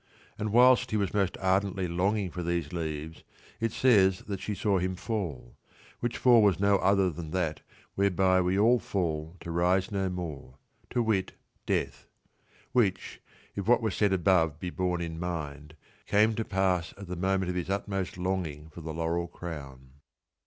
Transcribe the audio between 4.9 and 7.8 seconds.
fall, which fall was no other than that